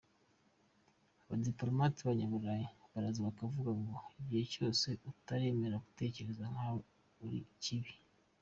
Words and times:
Abadipolomate 1.23 1.99
b’abanyaburayi 2.01 2.65
baraza 2.91 3.27
bakavuga 3.27 3.71
ngo: 3.79 3.93
igihe 4.19 4.43
cyose 4.53 4.87
utaremera 5.11 5.81
gutekereza 5.85 6.43
nkatwe, 6.53 6.89
uri 7.25 7.39
ikibi. 7.53 7.93